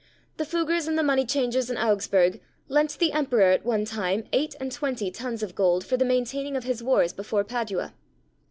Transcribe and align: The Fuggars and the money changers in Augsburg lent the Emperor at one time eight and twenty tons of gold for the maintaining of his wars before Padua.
The 0.37 0.45
Fuggars 0.45 0.87
and 0.87 0.97
the 0.97 1.03
money 1.03 1.27
changers 1.27 1.69
in 1.69 1.77
Augsburg 1.77 2.41
lent 2.67 2.97
the 2.97 3.11
Emperor 3.11 3.51
at 3.51 3.63
one 3.63 3.85
time 3.85 4.23
eight 4.33 4.55
and 4.59 4.71
twenty 4.71 5.11
tons 5.11 5.43
of 5.43 5.53
gold 5.53 5.85
for 5.85 5.95
the 5.95 6.03
maintaining 6.03 6.57
of 6.57 6.63
his 6.63 6.81
wars 6.81 7.13
before 7.13 7.43
Padua. 7.43 7.93